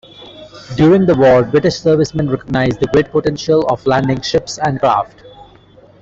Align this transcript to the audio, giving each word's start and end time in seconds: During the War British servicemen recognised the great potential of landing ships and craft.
During 0.77 1.05
the 1.05 1.13
War 1.13 1.43
British 1.43 1.75
servicemen 1.81 2.27
recognised 2.27 2.79
the 2.79 2.87
great 2.87 3.11
potential 3.11 3.67
of 3.67 3.85
landing 3.85 4.19
ships 4.21 4.57
and 4.57 4.79
craft. 4.79 5.21